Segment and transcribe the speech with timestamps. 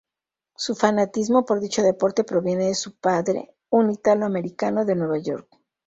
[0.55, 5.47] Su fanatismo por dicho deporte proviene de su padre, un ítalo-americano de Nueva York.